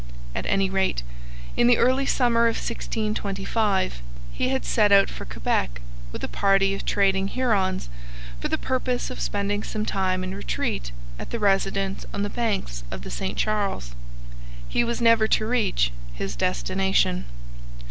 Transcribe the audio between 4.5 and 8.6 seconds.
set out for Quebec with a party of trading Hurons for the